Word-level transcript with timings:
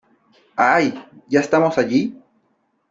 ¡Ay!¿ 0.55 0.99
ya 1.29 1.39
estamos 1.41 1.77
allí? 1.77 2.19